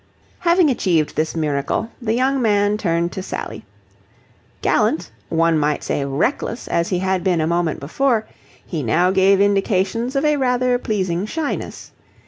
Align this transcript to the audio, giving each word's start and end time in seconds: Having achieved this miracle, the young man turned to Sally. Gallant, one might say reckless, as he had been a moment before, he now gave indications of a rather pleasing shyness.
Having 0.39 0.71
achieved 0.71 1.15
this 1.15 1.35
miracle, 1.35 1.87
the 2.01 2.15
young 2.15 2.41
man 2.41 2.75
turned 2.75 3.11
to 3.11 3.21
Sally. 3.21 3.63
Gallant, 4.63 5.11
one 5.29 5.59
might 5.59 5.83
say 5.83 6.03
reckless, 6.03 6.67
as 6.67 6.89
he 6.89 6.97
had 6.97 7.23
been 7.23 7.39
a 7.39 7.45
moment 7.45 7.79
before, 7.79 8.25
he 8.65 8.81
now 8.81 9.11
gave 9.11 9.39
indications 9.39 10.15
of 10.15 10.25
a 10.25 10.37
rather 10.37 10.79
pleasing 10.79 11.27
shyness. 11.27 11.91